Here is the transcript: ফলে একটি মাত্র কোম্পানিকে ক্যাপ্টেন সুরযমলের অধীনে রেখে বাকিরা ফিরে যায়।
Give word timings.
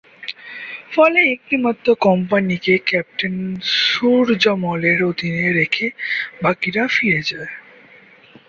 ফলে 0.91 1.19
একটি 1.33 1.55
মাত্র 1.57 1.87
কোম্পানিকে 2.05 2.73
ক্যাপ্টেন 2.85 3.35
সুরযমলের 3.83 4.99
অধীনে 5.03 5.45
রেখে 5.51 5.87
বাকিরা 6.41 6.83
ফিরে 6.87 7.21
যায়। 7.29 7.51